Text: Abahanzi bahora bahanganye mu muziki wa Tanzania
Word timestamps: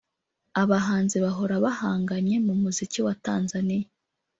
Abahanzi 0.61 1.15
bahora 1.25 1.55
bahanganye 1.65 2.35
mu 2.45 2.53
muziki 2.61 2.99
wa 3.05 3.13
Tanzania 3.25 3.87